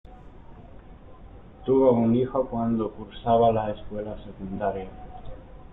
Tuvo 1.63 1.91
un 1.91 2.15
hijo 2.15 2.47
cuando 2.47 2.89
cursaba 2.89 3.51
la 3.51 3.69
escuela 3.69 4.17
secundaria. 4.25 4.89